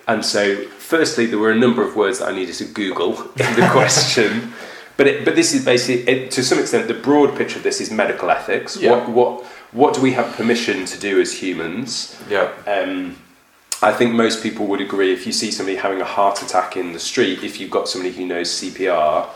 [0.08, 3.54] And so, firstly, there were a number of words that I needed to Google in
[3.54, 4.52] the question.
[4.96, 7.80] But, it, but this is basically, it, to some extent, the broad picture of this
[7.80, 8.76] is medical ethics.
[8.76, 8.92] Yeah.
[8.92, 12.16] What, what, what do we have permission to do as humans?
[12.30, 13.16] yeah Um,
[13.82, 16.92] I think most people would agree if you see somebody having a heart attack in
[16.92, 19.28] the street, if you've got somebody who knows CPR,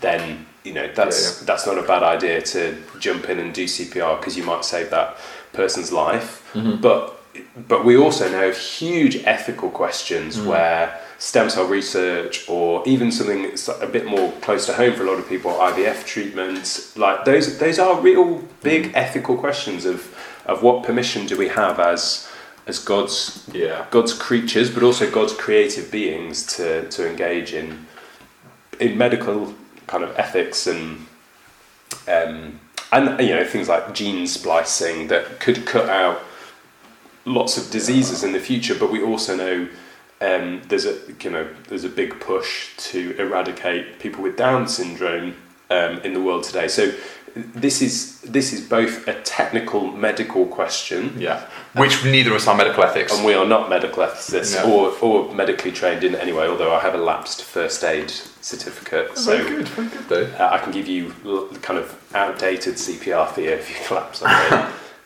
[0.00, 3.66] then you know that's Yeah, that's not a bad idea to jump in and do
[3.66, 5.16] CPR because you might save that
[5.52, 6.50] person's life.
[6.54, 6.80] Mm-hmm.
[6.80, 7.21] But
[7.68, 10.46] but we also know huge ethical questions Mm.
[10.46, 15.04] where stem cell research or even something that's a bit more close to home for
[15.04, 18.96] a lot of people, IVF treatments, like those those are real big Mm.
[18.96, 20.08] ethical questions of
[20.46, 22.28] of what permission do we have as
[22.66, 23.84] as God's Yeah.
[23.90, 27.86] God's creatures, but also God's creative beings to, to engage in
[28.80, 29.54] in medical
[29.86, 31.06] kind of ethics and
[32.08, 36.20] um, and you know things like gene splicing that could cut out
[37.24, 38.74] lots of diseases in the future.
[38.74, 39.68] But we also know
[40.20, 45.34] um, there's a you know there's a big push to eradicate people with Down syndrome
[45.70, 46.68] um, in the world today.
[46.68, 46.92] So
[47.34, 51.14] this is this is both a technical medical question.
[51.18, 51.46] Yeah.
[51.74, 53.16] Which neither of us are medical ethics.
[53.16, 54.70] And we are not medical ethicists No.
[54.70, 59.16] or, or medically trained in any way, although I have a lapsed first aid certificate.
[59.16, 60.24] so very good, very good though.
[60.38, 64.22] uh, I can give you l- kind of outdated CPR theory if you collapse.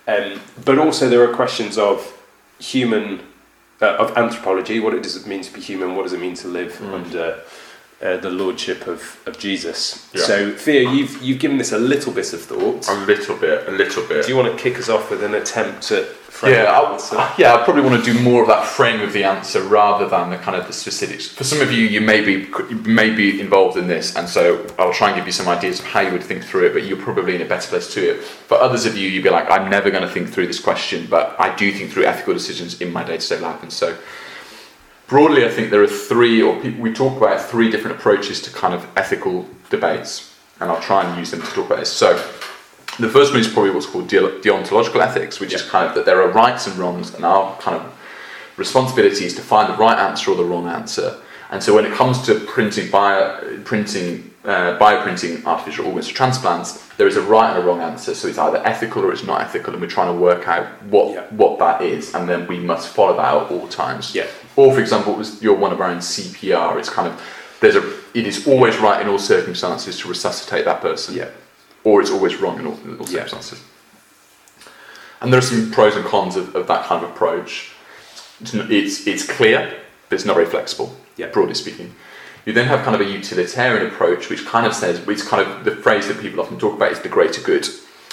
[0.07, 2.13] Um, but also there are questions of
[2.59, 3.21] human,
[3.83, 4.81] uh, of anthropology.
[4.81, 5.95] What it does it mean to be human?
[5.97, 6.93] What does it mean to live Mm.
[6.95, 7.41] under
[8.03, 10.11] uh, the lordship of, of Jesus?
[10.15, 10.23] Yeah.
[10.23, 12.89] So Theo, you've you've given this a little bit of thought.
[12.89, 14.27] A little bit, a little bit.
[14.27, 16.93] Do you want to kick us off with an attempt at framing yeah, the I,
[16.93, 17.17] answer?
[17.17, 20.07] I- yeah, I probably want to do more of that frame of the answer rather
[20.07, 21.29] than the kind of the specifics.
[21.29, 24.67] For some of you, you may be you may be involved in this, and so
[24.79, 26.75] I'll try and give you some ideas of how you would think through it.
[26.75, 28.23] But you're probably in a better place to it.
[28.23, 31.07] For others of you, you'd be like, I'm never going to think through this question,
[31.09, 33.97] but I do think through ethical decisions in my day-to-day life, and so.
[35.09, 38.75] Broadly, I think there are three, or we talk about three different approaches to kind
[38.75, 41.93] of ethical debates, and I'll try and use them to talk about this.
[41.93, 42.15] So,
[42.99, 46.07] the first one is probably what's called de- deontological ethics, which is kind of that
[46.07, 47.99] there are rights and wrongs, and our kind of
[48.57, 51.17] responsibility is to find the right answer or the wrong answer.
[51.51, 56.87] And so, when it comes to printing, bio, printing, uh, bioprinting artificial organs for transplants,
[56.97, 58.15] there is a right and a wrong answer.
[58.15, 61.13] So it's either ethical or it's not ethical, and we're trying to work out what
[61.15, 61.23] Yeah.
[61.31, 64.15] what that is, and then we must follow that at all times.
[64.15, 64.27] Yeah.
[64.55, 66.79] Or, for example, it was your one of our own CPR.
[66.79, 67.21] It's kind of
[67.61, 67.83] there's a
[68.15, 71.29] it is always right in all circumstances to resuscitate that person Yeah.
[71.85, 73.25] or it's always wrong in all, in all Yeah.
[73.27, 73.61] circumstances.
[75.21, 77.73] And there are some pros and cons of, of that kind of approach.
[78.41, 79.73] It's, it's, it's clear,
[80.09, 81.27] but it's not very flexible, Yeah.
[81.29, 81.95] broadly speaking.
[82.47, 85.65] You then have kind of a utilitarian approach, which kind of says, it's kind of
[85.65, 87.67] the phrase that people often talk about is the greater good.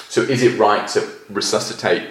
[0.09, 2.09] So is it right to resuscitate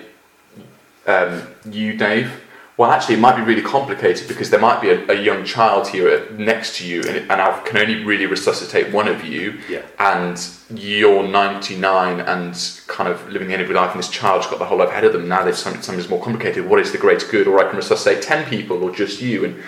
[1.07, 2.41] um, you, Dave?
[2.77, 5.89] Well, actually, it might be really complicated because there might be a, a young child
[5.89, 9.83] here next to you, and, and I can only really resuscitate one of you Yeah.
[9.99, 14.47] and you're 99 and kind of living the end of your life, and this child's
[14.47, 15.29] got the whole life ahead of them.
[15.29, 16.67] Now they've something, something's more complicated.
[16.67, 17.47] What is the greater good?
[17.47, 19.63] Or I can resuscitate 10 people, or just you, and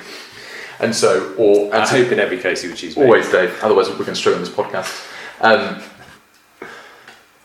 [0.81, 3.05] and so, or and I so, hope in every case you would choose me.
[3.05, 3.59] always, Dave.
[3.63, 5.11] Otherwise, we're going to struggle on this podcast.
[5.41, 5.83] Um,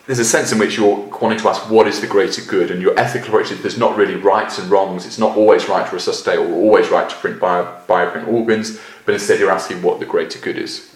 [0.06, 2.82] there's a sense in which you're wanting to ask what is the greater good, and
[2.82, 5.06] your ethical approach is there's not really rights and wrongs.
[5.06, 9.14] It's not always right to resuscitate or always right to print bio, bioprint organs, but
[9.14, 10.96] instead you're asking what the greater good is.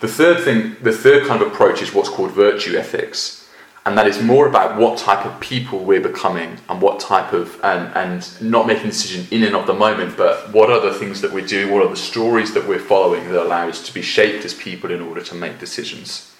[0.00, 3.39] The third thing, the third kind of approach is what's called virtue ethics,
[3.86, 7.58] and that is more about what type of people we're becoming and what type of
[7.64, 10.92] and and not making a decision in and of the moment, but what are the
[10.92, 13.94] things that we're doing, what are the stories that we're following that allow us to
[13.94, 16.34] be shaped as people in order to make decisions.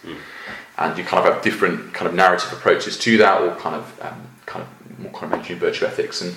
[0.76, 4.00] And you kind of have different kind of narrative approaches to that, or kind of
[4.02, 6.34] um, kind of more kind of virtue ethics and.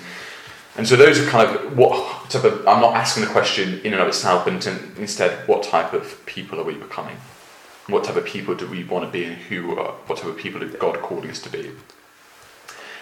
[0.76, 2.66] And so those are kind of what type of.
[2.66, 4.54] I'm not asking the question in and of itself, but
[4.98, 7.16] instead, what type of people are we becoming?
[7.86, 9.78] What type of people do we want to be, and who?
[9.78, 11.70] Are, what type of people is God calling us to be?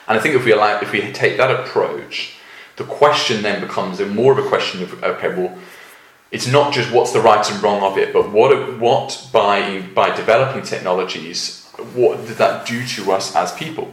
[0.09, 2.35] And I think if we allow, if we take that approach,
[2.77, 5.57] the question then becomes more of a question of okay, well,
[6.31, 10.15] it's not just what's the right and wrong of it, but what what by by
[10.15, 13.93] developing technologies, what did that do to us as people?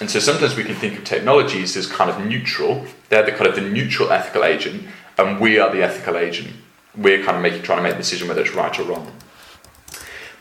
[0.00, 2.86] And so sometimes we can think of technologies as kind of neutral.
[3.08, 4.84] They're the kind of the neutral ethical agent,
[5.18, 6.50] and we are the ethical agent.
[6.96, 9.12] We're kind of making trying to make a decision whether it's right or wrong.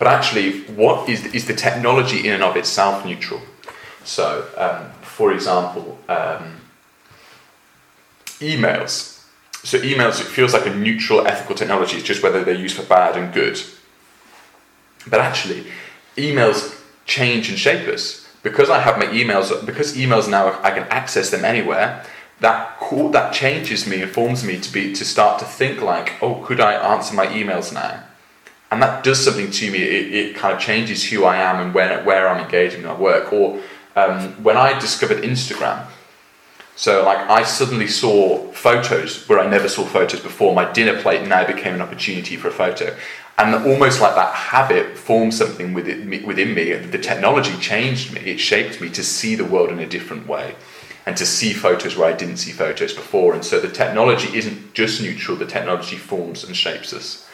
[0.01, 3.39] But actually, what is is the technology in and of itself neutral?
[4.03, 6.59] So, um, for example, um,
[8.39, 9.23] emails.
[9.63, 11.97] So emails, it feels like a neutral ethical technology.
[11.97, 13.61] It's just whether they're used for bad and good.
[15.05, 15.67] But actually,
[16.17, 19.53] emails change and shape us because I have my emails.
[19.63, 22.03] Because emails now I can access them anywhere.
[22.39, 22.75] That
[23.11, 26.73] that changes me, informs me to be to start to think like, oh, could I
[26.73, 28.05] answer my emails now?
[28.71, 29.79] And that does something to me.
[29.79, 32.97] It, it kind of changes who I am and where where I'm engaging in my
[32.97, 33.33] work.
[33.33, 33.59] Or
[33.95, 35.85] um, when I discovered Instagram,
[36.75, 40.55] So like I suddenly saw photos where I never saw photos before.
[40.55, 42.95] My dinner plate now became an opportunity for a photo,
[43.37, 46.23] and almost like that habit formed something within me.
[46.23, 48.21] Within me, the technology changed me.
[48.21, 50.55] It shaped me to see the world in a different way,
[51.05, 53.33] and to see photos where I didn't see photos before.
[53.33, 55.37] And so the technology isn't just neutral.
[55.37, 57.27] The technology forms and shapes us.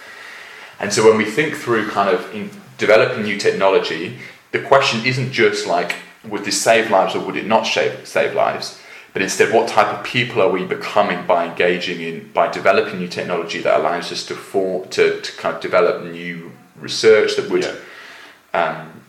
[0.79, 4.19] And so when we think through kind of in developing new technology,
[4.51, 8.33] the question isn't just like would this save lives or would it not save, save
[8.33, 8.79] lives?
[9.13, 13.07] But instead, what type of people are we becoming by engaging in, by developing new
[13.07, 17.63] technology that allows us to, for, to, to kind of develop new research that would,
[17.63, 17.75] Yeah.
[18.53, 19.01] um,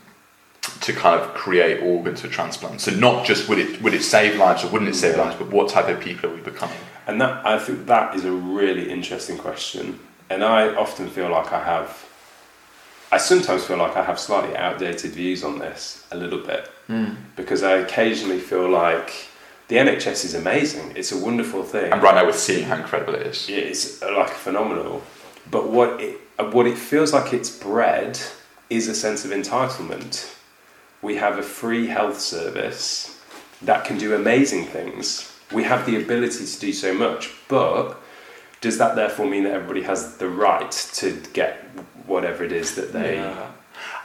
[0.81, 2.81] to kind of create organs for transplant.
[2.81, 5.23] So not just would it, would it save lives or wouldn't it save Yeah.
[5.23, 6.77] lives, but what type of people are we becoming?
[7.05, 9.99] And that I think that is a really interesting question.
[10.29, 12.05] And I often feel like I have
[13.11, 16.69] I sometimes feel like I have slightly outdated views on this a little bit
[17.35, 19.11] because I occasionally feel like
[19.67, 20.93] the NHS is amazing.
[20.95, 21.91] It's a wonderful thing.
[21.91, 23.47] And right now we're seeing how incredible it is.
[23.49, 25.01] It's uh, like phenomenal.
[25.49, 28.19] But what it uh, what it feels like it's bred
[28.69, 30.35] is a sense of entitlement.
[31.01, 33.19] We have a free health service
[33.63, 35.31] that can do amazing things.
[35.51, 37.99] We have the ability to do so much, but
[38.61, 41.55] does that therefore mean that everybody has the right to get
[42.05, 43.15] whatever it is that they?
[43.15, 43.51] Yeah.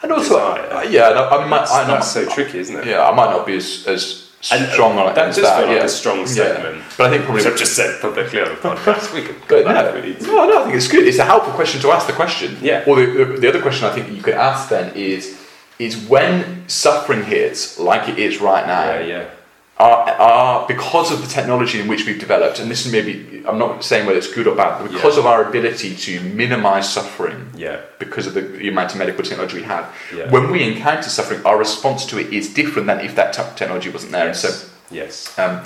[0.03, 0.73] And also, desire.
[0.73, 2.87] uh, yeah, no, I might, That's, I, that's so tricky, isn't it?
[2.87, 5.59] yeah, I might not be as, as And, uh, strong on that does that.
[5.61, 5.85] feel like yeah.
[5.85, 6.83] a strong Yeah.
[6.99, 9.15] But I think probably Which I've just said publicly on the podcast.
[9.15, 10.27] We could But go back no, if we need to.
[10.27, 11.07] no, no, I think it's good.
[11.07, 12.59] It's a helpful question to ask the question.
[12.61, 12.85] Yeah.
[12.87, 15.41] Or the, the, the other question I think you could ask then is,
[15.79, 19.31] is when suffering hits, like it is right now, Yeah, yeah.
[19.77, 23.59] Are, are because of the technology in which we've developed, and this is maybe I'm
[23.59, 25.21] not saying whether it's good or bad, but because Yeah.
[25.21, 27.79] of our ability to minimise suffering, Yeah.
[27.99, 30.31] because of the, the amount of medical technology we have, Yeah.
[30.31, 33.91] when we encounter suffering, our response to it is different than if that te- technology
[33.91, 34.27] wasn't there.
[34.29, 34.49] And so
[34.91, 35.37] Yes.
[35.39, 35.61] um,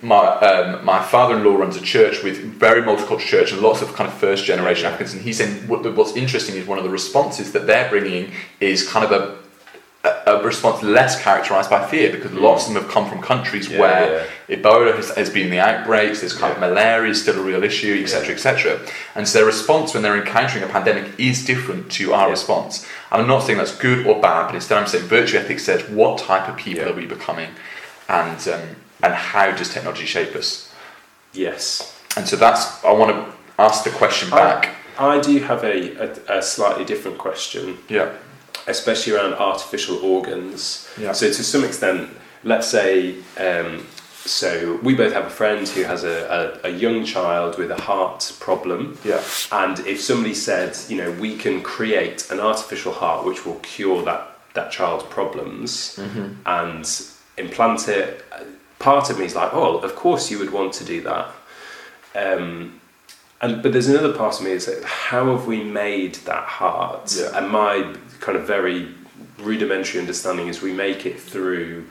[0.00, 4.08] my um, my father-in-law runs a church with very multicultural church and lots of kind
[4.08, 4.86] of first generation.
[4.86, 8.32] Africans, and he's saying what, what's interesting is one of the responses that they're bringing
[8.60, 9.36] is kind of a
[10.04, 13.68] a a response less characterized by fear because lots of them have come from countries
[13.68, 17.42] Yeah, where Ebola has, has been the outbreaks, there's kind of malaria is still a
[17.42, 18.34] real issue, etc., Yeah.
[18.34, 18.80] etc.
[19.14, 22.32] And so their response when they're encountering a pandemic is different to our Yeah.
[22.32, 22.86] response.
[23.10, 25.82] And I'm not saying that's good or bad, but instead I'm saying virtue ethics says
[25.88, 26.90] what type of people Yeah.
[26.90, 27.50] are we becoming,
[28.08, 28.62] and um,
[29.04, 30.68] and how does technology shape us?
[31.32, 31.92] Yes.
[32.16, 34.70] And so that's I want to ask the question back.
[34.98, 35.76] I do have a,
[36.28, 38.10] a, a slightly different question, yeah,
[38.66, 40.88] especially around artificial organs.
[40.98, 41.12] Yeah.
[41.12, 42.10] So, to some extent,
[42.44, 43.86] let's say, um,
[44.24, 47.80] so we both have a friend who has a, a, a young child with a
[47.80, 48.96] heart problem.
[49.04, 49.20] yeah,
[49.50, 54.02] And if somebody said, you know, we can create an artificial heart which will cure
[54.04, 55.98] that, that child's problems
[56.46, 57.02] and
[57.36, 58.24] implant it,
[58.78, 61.28] part of me is like, oh, of course you would want to do that.
[62.14, 62.80] Um,
[63.42, 67.14] and but there's another part of me is that how have we made that heart?
[67.18, 67.36] Yeah.
[67.36, 68.88] And my kind of very
[69.38, 71.86] rudimentary understanding is we make it through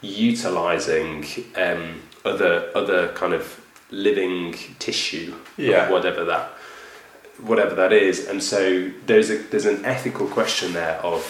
[0.00, 1.24] utilizing
[1.56, 3.60] um, other other kind of
[3.90, 5.90] living tissue, Yeah.
[5.90, 6.50] whatever that
[7.40, 8.28] whatever that is.
[8.28, 11.22] And so there's a there's an ethical question there of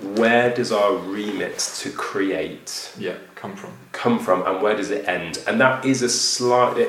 [0.00, 3.16] where does our remit to create yeah.
[3.34, 5.42] Come from come from and where does it end?
[5.46, 6.86] And that is a slightly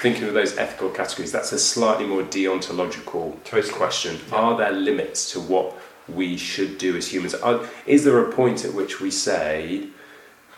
[0.00, 1.30] thinking of those ethical categories.
[1.30, 3.72] That's a slightly more deontological Totally.
[3.72, 4.18] question.
[4.32, 5.76] Are there limits to what
[6.08, 7.34] we should do as humans?
[7.34, 9.88] Are, is there a point at which we say,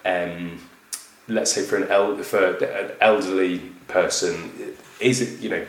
[0.04, 0.60] um,
[1.26, 5.66] let's say for an el- for an elderly person, is it you know,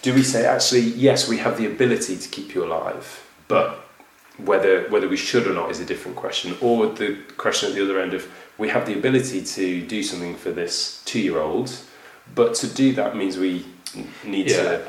[0.00, 3.86] do we say actually yes we have the ability to keep you alive, but
[4.38, 7.82] whether whether we should or not is a different question, or the question at the
[7.84, 11.70] other end of we have the ability to do something for this two-year-old,
[12.34, 13.64] but to do that means we
[14.24, 14.56] need Yeah.
[14.62, 14.80] to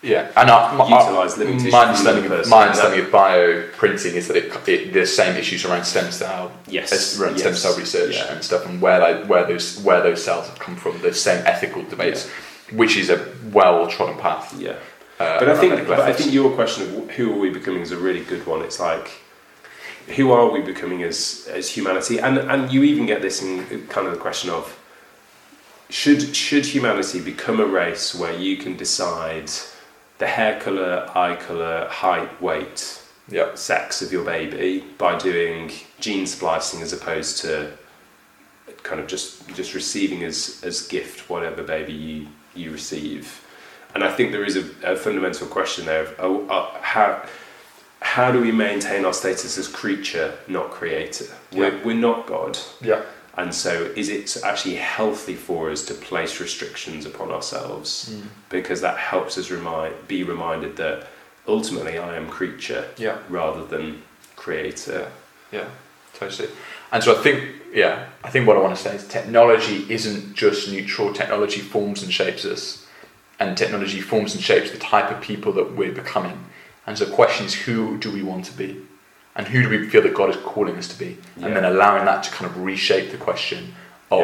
[0.00, 0.30] yeah.
[0.36, 4.36] And I, my, Utilise living tissue my understanding of my understanding of bioprinting is that
[4.36, 8.32] it, it there's same issues around stem cell Yes, around stem cell research yeah.
[8.32, 11.00] and stuff and where they, where those where those cells have come from.
[11.02, 12.28] The same ethical debates,
[12.70, 14.54] which is a well trodden path.
[14.58, 14.76] yeah.
[15.18, 17.90] Uh, But I think, but I think your question of who are we becoming is
[17.90, 18.62] a really good one.
[18.62, 19.10] It's like,
[20.16, 22.20] who are we becoming as as humanity?
[22.20, 24.64] And and you even get this in kind of the question of,
[25.90, 29.50] should should humanity become a race where you can decide
[30.18, 36.26] the hair color, eye color, height, weight, yeah, sex of your baby by doing gene
[36.26, 37.72] splicing as opposed to
[38.82, 43.44] kind of just just receiving as as gift whatever baby you you receive?
[43.94, 47.22] And I think there is a, a fundamental question there of oh, uh, how
[48.00, 51.26] how do we maintain our status as creature not creator?
[51.52, 51.84] We're, Yeah.
[51.84, 52.58] we're not God.
[52.80, 53.02] Yeah,
[53.38, 58.10] And so, is it actually healthy for us to place restrictions upon ourselves?
[58.12, 58.26] Mm.
[58.50, 61.06] Because that helps us remind, be reminded that
[61.46, 63.18] ultimately I am creature Yeah.
[63.28, 64.02] rather than
[64.34, 65.12] creator.
[65.52, 65.68] Yeah,
[66.14, 66.48] totally.
[66.90, 70.34] And so I think, yeah, I think what I want to say is technology isn't
[70.34, 71.12] just neutral.
[71.14, 72.86] Technology forms and shapes us,
[73.38, 76.46] and technology forms and shapes the type of people that we're becoming.
[76.88, 78.80] And so the question is, who do we want to be,
[79.36, 82.04] and who do we feel that God is calling us to be, and then allowing
[82.06, 83.74] that to kind of reshape the question
[84.10, 84.20] of,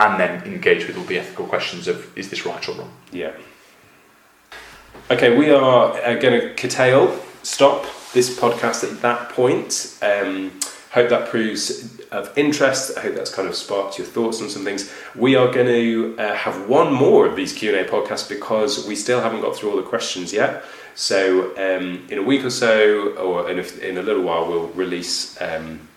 [0.00, 0.06] Yeah.
[0.06, 2.92] and then engage with all the ethical questions of, is this right or wrong?
[3.12, 3.32] Yeah.
[5.10, 9.98] Okay, we are uh, going to curtail, stop this podcast at that point.
[10.02, 10.52] Um,
[10.98, 12.98] hope that proves of interest.
[12.98, 14.92] I hope that's kind of sparked your thoughts on some things.
[15.14, 18.86] We are going to uh, have one more of these Q and A podcasts because
[18.86, 20.64] we still haven't got through all the questions yet.
[20.94, 24.68] So um, in a week or so, or in a, in a little while, we'll
[24.68, 25.88] release um,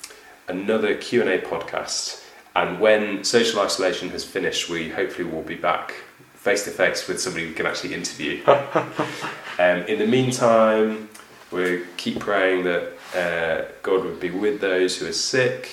[0.47, 2.23] another Q and A podcast.
[2.55, 5.95] And when social isolation has finished, we hopefully will be back
[6.35, 8.43] face to face with somebody we can actually interview.
[8.45, 11.09] um, in the meantime,
[11.51, 15.69] we keep praying that uh, God would be with those who are sick,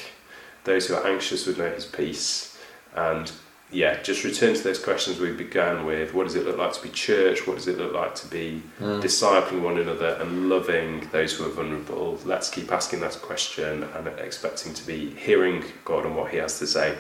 [0.65, 2.59] those who are anxious would know His peace,
[2.95, 3.31] and
[3.71, 6.15] yeah, just return to those questions we began with.
[6.15, 7.47] What does it look like to be church?
[7.47, 11.51] What does it look like to be discipling one another and loving those who are
[11.51, 12.19] vulnerable?
[12.25, 16.59] Let's keep asking that question and expecting to be hearing God and what He has
[16.61, 16.97] to say.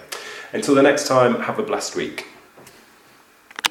[0.52, 2.26] Until the next time, have a blessed week.